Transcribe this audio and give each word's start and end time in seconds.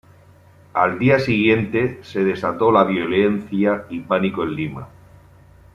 Al 0.73 0.97
día 0.97 1.19
siguiente 1.19 1.99
se 2.03 2.23
desató 2.23 2.71
la 2.71 2.85
violencia 2.85 3.85
y 3.87 3.99
pánico 3.99 4.41
en 4.41 4.55
Lima. 4.55 4.87